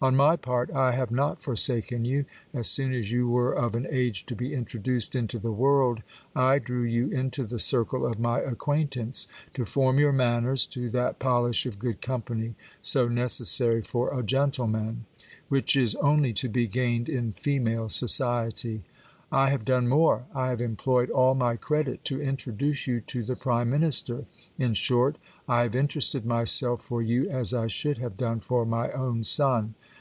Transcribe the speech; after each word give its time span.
On 0.00 0.14
my 0.14 0.36
part, 0.36 0.70
I 0.70 0.92
have 0.92 1.10
not 1.10 1.42
forsaken 1.42 2.04
you; 2.04 2.24
as 2.54 2.68
soon 2.70 2.94
as 2.94 3.10
you 3.10 3.28
were 3.28 3.52
of 3.52 3.74
an 3.74 3.84
age 3.90 4.26
to 4.26 4.36
be 4.36 4.54
introduced 4.54 5.16
into 5.16 5.40
the 5.40 5.50
world, 5.50 6.02
I 6.36 6.60
drew 6.60 6.84
you 6.84 7.08
into 7.08 7.44
the 7.44 7.58
circle 7.58 8.06
of 8.06 8.20
my 8.20 8.38
acquaintance, 8.40 9.26
to 9.54 9.64
form 9.66 9.98
your 9.98 10.12
manners 10.12 10.66
to 10.66 10.88
that 10.90 11.18
polish 11.18 11.66
of 11.66 11.80
good 11.80 12.00
company, 12.00 12.54
so 12.80 13.08
necessary 13.08 13.82
for 13.82 14.16
a 14.16 14.22
gentleman, 14.22 15.06
which 15.48 15.74
is 15.74 15.96
only 15.96 16.32
to 16.34 16.48
be 16.48 16.68
gained 16.68 17.08
in 17.08 17.32
female 17.32 17.88
society. 17.88 18.82
I 19.32 19.50
have 19.50 19.64
done 19.66 19.88
more: 19.88 20.24
I 20.34 20.48
have 20.50 20.62
employed 20.62 21.10
all 21.10 21.34
my 21.34 21.56
credit 21.56 22.02
to 22.04 22.22
introduce 22.22 22.86
you 22.86 23.00
to 23.02 23.24
the 23.24 23.36
prime 23.36 23.68
minister. 23.68 24.24
In 24.58 24.72
short, 24.74 25.18
I 25.48 25.62
have 25.62 25.74
interested 25.76 26.24
myself 26.24 26.80
for 26.82 27.02
you 27.02 27.28
as 27.28 27.52
I 27.52 27.66
should 27.66 27.98
have 27.98 28.16
done 28.16 28.38
for 28.40 28.64
my 28.64 28.90
own 28.92 29.22
son. 29.24 29.74